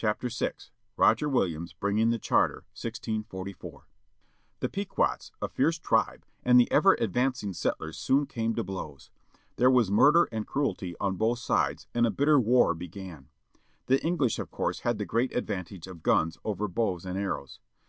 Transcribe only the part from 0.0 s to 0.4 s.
THE EMIGRATION 10